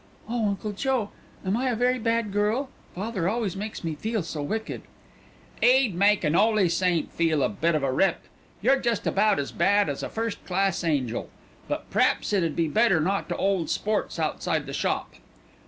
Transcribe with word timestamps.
"Oh, 0.27 0.47
Uncle 0.47 0.71
Joe, 0.71 1.11
am 1.45 1.55
I 1.55 1.69
a 1.69 1.75
very 1.75 1.99
bad 1.99 2.33
girl? 2.33 2.71
Father 2.95 3.29
always 3.29 3.55
makes 3.55 3.83
me 3.83 3.93
feel 3.93 4.23
so 4.23 4.41
wicked." 4.41 4.81
"'E'd 5.61 5.93
make 5.93 6.23
an 6.23 6.35
'oly 6.35 6.69
saint 6.69 7.11
feel 7.13 7.43
a 7.43 7.49
bit 7.49 7.75
of 7.75 7.83
a 7.83 7.91
rip. 7.91 8.21
You're 8.63 8.79
just 8.79 9.05
about 9.05 9.37
as 9.37 9.51
bad 9.51 9.89
as 9.89 10.01
a 10.01 10.09
first 10.09 10.43
class 10.43 10.83
angel; 10.83 11.29
but 11.67 11.87
p'raps 11.91 12.33
it 12.33 12.43
'ud 12.43 12.55
be 12.55 12.67
better 12.67 12.99
not 12.99 13.29
to 13.29 13.37
'old 13.37 13.69
sports 13.69 14.17
outside 14.17 14.65
the 14.65 14.73
shop. 14.73 15.13